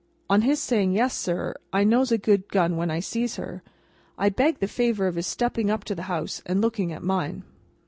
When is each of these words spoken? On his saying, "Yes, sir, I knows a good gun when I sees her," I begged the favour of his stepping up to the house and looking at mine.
On 0.31 0.41
his 0.41 0.59
saying, 0.59 0.93
"Yes, 0.93 1.15
sir, 1.15 1.53
I 1.71 1.83
knows 1.83 2.11
a 2.11 2.17
good 2.17 2.47
gun 2.47 2.75
when 2.75 2.89
I 2.89 2.99
sees 3.01 3.35
her," 3.35 3.61
I 4.17 4.29
begged 4.29 4.59
the 4.59 4.67
favour 4.67 5.05
of 5.05 5.13
his 5.13 5.27
stepping 5.27 5.69
up 5.69 5.83
to 5.83 5.93
the 5.93 6.01
house 6.09 6.41
and 6.47 6.59
looking 6.59 6.91
at 6.91 7.03
mine. 7.03 7.43